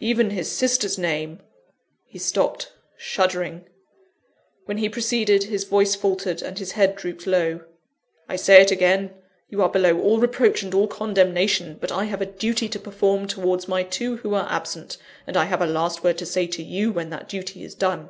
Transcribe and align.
Even 0.00 0.30
his 0.30 0.50
sister's 0.50 0.98
name" 0.98 1.38
He 2.12 2.18
stopped, 2.18 2.72
shuddering. 2.96 3.68
When 4.64 4.78
he 4.78 4.88
proceeded, 4.88 5.44
his 5.44 5.62
voice 5.62 5.94
faltered, 5.94 6.42
and 6.42 6.58
his 6.58 6.72
head 6.72 6.96
drooped 6.96 7.28
low. 7.28 7.60
"I 8.28 8.34
say 8.34 8.60
it 8.60 8.72
again: 8.72 9.14
you 9.48 9.62
are 9.62 9.68
below 9.68 10.00
all 10.00 10.18
reproach 10.18 10.64
and 10.64 10.74
all 10.74 10.88
condemnation; 10.88 11.78
but 11.80 11.92
I 11.92 12.06
have 12.06 12.20
a 12.20 12.26
duty 12.26 12.68
to 12.70 12.80
perform 12.80 13.28
towards 13.28 13.68
my 13.68 13.84
two 13.84 14.16
who 14.16 14.34
are 14.34 14.50
absent, 14.50 14.96
and 15.28 15.36
I 15.36 15.44
have 15.44 15.62
a 15.62 15.66
last 15.66 16.02
word 16.02 16.18
to 16.18 16.26
say 16.26 16.48
to 16.48 16.62
you 16.64 16.90
when 16.90 17.10
that 17.10 17.28
duty 17.28 17.62
is 17.62 17.76
done. 17.76 18.08